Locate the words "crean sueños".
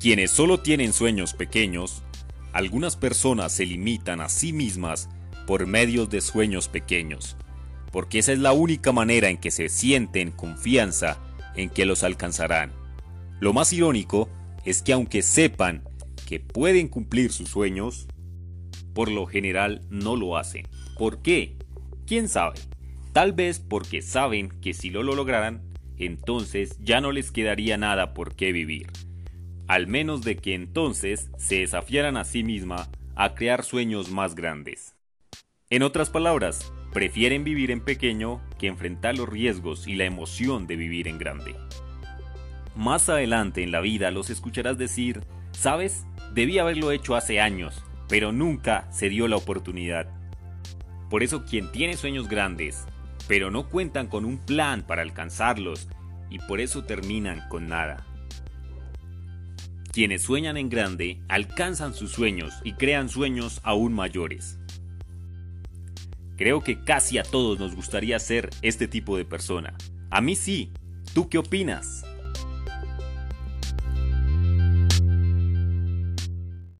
62.74-63.60